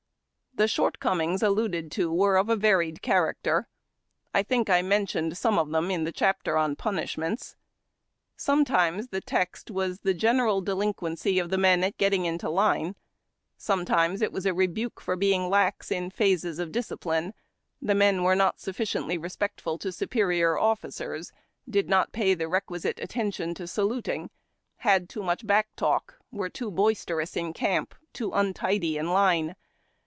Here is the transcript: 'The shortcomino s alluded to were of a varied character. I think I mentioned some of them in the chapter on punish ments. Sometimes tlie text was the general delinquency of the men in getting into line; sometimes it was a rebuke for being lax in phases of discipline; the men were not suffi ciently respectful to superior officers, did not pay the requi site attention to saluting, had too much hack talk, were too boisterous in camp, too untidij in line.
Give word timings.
'The 0.61 0.67
shortcomino 0.67 1.35
s 1.35 1.41
alluded 1.43 1.93
to 1.93 2.11
were 2.11 2.35
of 2.35 2.49
a 2.49 2.57
varied 2.57 3.01
character. 3.01 3.69
I 4.33 4.43
think 4.43 4.69
I 4.69 4.81
mentioned 4.81 5.37
some 5.37 5.57
of 5.57 5.69
them 5.69 5.89
in 5.89 6.03
the 6.03 6.11
chapter 6.11 6.57
on 6.57 6.75
punish 6.75 7.17
ments. 7.17 7.55
Sometimes 8.35 9.07
tlie 9.07 9.21
text 9.25 9.71
was 9.71 9.99
the 9.99 10.13
general 10.13 10.59
delinquency 10.59 11.39
of 11.39 11.51
the 11.51 11.57
men 11.57 11.85
in 11.85 11.93
getting 11.97 12.25
into 12.25 12.49
line; 12.49 12.95
sometimes 13.55 14.21
it 14.21 14.33
was 14.33 14.45
a 14.45 14.53
rebuke 14.53 14.99
for 14.99 15.15
being 15.15 15.49
lax 15.49 15.89
in 15.89 16.09
phases 16.09 16.59
of 16.59 16.73
discipline; 16.73 17.33
the 17.81 17.95
men 17.95 18.21
were 18.21 18.35
not 18.35 18.57
suffi 18.57 18.81
ciently 18.83 19.19
respectful 19.23 19.77
to 19.77 19.89
superior 19.89 20.57
officers, 20.59 21.31
did 21.69 21.87
not 21.87 22.11
pay 22.11 22.33
the 22.33 22.43
requi 22.45 22.81
site 22.81 22.99
attention 22.99 23.53
to 23.53 23.65
saluting, 23.65 24.29
had 24.79 25.07
too 25.07 25.23
much 25.23 25.43
hack 25.47 25.69
talk, 25.77 26.19
were 26.29 26.49
too 26.49 26.69
boisterous 26.69 27.37
in 27.37 27.53
camp, 27.53 27.95
too 28.11 28.31
untidij 28.31 28.95
in 28.95 29.09
line. 29.13 29.55